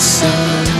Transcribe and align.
sun. 0.00 0.79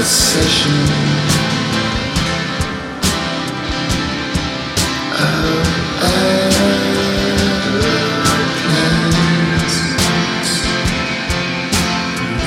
possession 0.00 0.72
of 5.12 5.68
aeroplanes. 6.00 6.54